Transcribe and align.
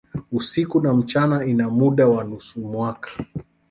Usiku 0.31 0.81
na 0.81 0.93
mchana 0.93 1.45
ina 1.45 1.69
muda 1.69 2.07
wa 2.07 2.23
nusu 2.23 2.59
mwaka. 2.61 3.09